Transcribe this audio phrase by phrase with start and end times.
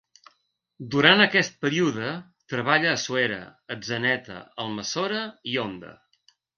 [0.95, 2.09] Durant aquest període
[2.55, 3.39] treballa a Suera,
[3.79, 5.99] Atzeneta, Almassora i Onda.